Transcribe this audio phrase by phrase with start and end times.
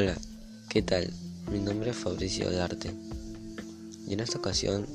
[0.00, 0.16] Hola,
[0.68, 1.12] ¿qué tal?
[1.50, 2.92] Mi nombre es Fabricio Darte
[4.06, 4.86] y en esta ocasión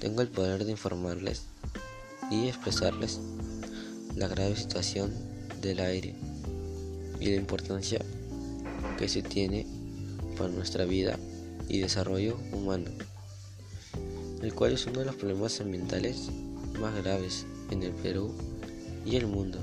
[0.00, 1.42] tengo el poder de informarles
[2.30, 3.20] y expresarles
[4.16, 5.12] la grave situación
[5.60, 6.14] del aire
[7.20, 8.00] y la importancia
[8.98, 9.66] que se tiene
[10.38, 11.18] para nuestra vida
[11.68, 12.90] y desarrollo humano,
[14.40, 16.30] el cual es uno de los problemas ambientales
[16.80, 18.32] más graves en el Perú
[19.04, 19.58] y el mundo.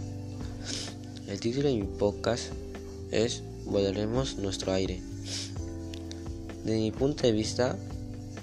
[1.25, 2.52] El título de mi podcast
[3.10, 5.02] es Valoremos nuestro aire.
[6.64, 7.78] Desde mi punto de vista,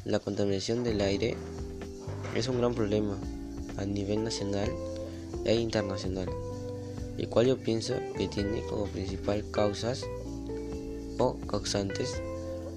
[0.04, 1.34] la contaminación del aire
[2.34, 3.16] es un gran problema
[3.78, 4.70] a nivel nacional
[5.46, 6.28] e internacional,
[7.16, 10.04] el cual yo pienso que tiene como principal causas
[11.18, 12.20] o causantes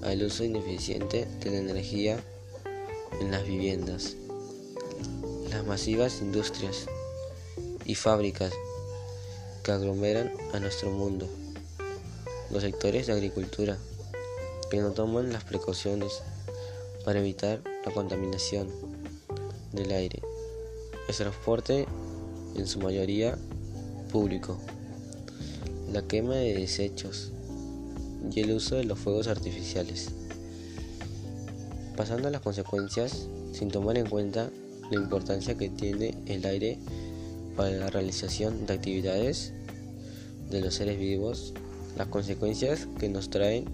[0.02, 2.18] al uso ineficiente de la energía
[3.20, 4.16] en las viviendas,
[5.50, 6.86] las masivas industrias
[7.84, 8.54] y fábricas
[9.62, 11.28] que aglomeran a nuestro mundo
[12.50, 13.76] los sectores de agricultura
[14.70, 16.22] que no toman las precauciones
[17.04, 18.68] para evitar la contaminación
[19.72, 20.22] del aire,
[21.08, 21.86] el transporte
[22.56, 23.38] en su mayoría
[24.10, 24.58] público,
[25.92, 27.32] la quema de desechos
[28.30, 30.10] y el uso de los fuegos artificiales,
[31.96, 34.50] pasando a las consecuencias sin tomar en cuenta
[34.90, 36.78] la importancia que tiene el aire
[37.56, 39.52] para la realización de actividades
[40.50, 41.54] de los seres vivos
[41.96, 43.64] las consecuencias que nos traen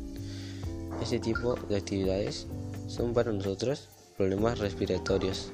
[1.02, 2.46] este tipo de actividades
[2.86, 5.50] son para nosotros problemas respiratorios,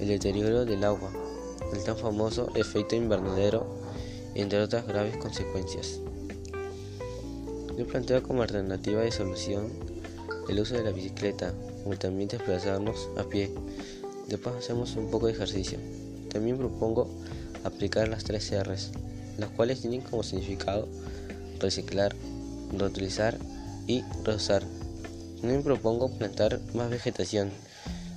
[0.00, 1.12] el deterioro del agua,
[1.72, 3.66] el tan famoso efecto invernadero,
[4.34, 6.00] entre otras graves consecuencias.
[7.78, 9.68] Yo planteo como alternativa de solución
[10.48, 13.50] el uso de la bicicleta, o también desplazarnos a pie.
[14.28, 15.78] Después hacemos un poco de ejercicio.
[16.30, 17.08] También propongo
[17.64, 18.90] aplicar las tres R's,
[19.38, 20.88] las cuales tienen como significado
[21.62, 22.14] reciclar,
[22.76, 23.38] reutilizar
[23.86, 24.62] y reusar.
[25.42, 27.50] me propongo plantar más vegetación,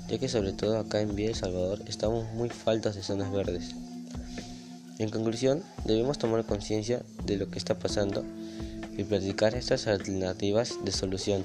[0.10, 3.76] ya que sobre todo acá en Villa El Salvador estamos muy faltas de zonas verdes.
[5.00, 8.24] En conclusión, debemos tomar conciencia de lo que está pasando
[8.98, 11.44] y practicar estas alternativas de solución.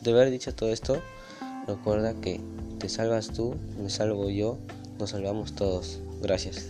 [0.00, 1.02] De haber dicho todo esto,
[1.66, 2.40] recuerda que
[2.78, 4.58] te salvas tú, me salvo yo,
[4.98, 5.98] nos salvamos todos.
[6.22, 6.66] Gracias.